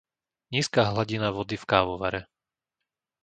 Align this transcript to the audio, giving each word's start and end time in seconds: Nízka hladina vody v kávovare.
Nízka 0.51 0.81
hladina 0.89 1.29
vody 1.31 1.57
v 1.61 1.65
kávovare. 1.69 2.21